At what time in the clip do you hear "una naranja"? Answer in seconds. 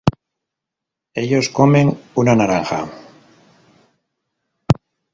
2.15-2.89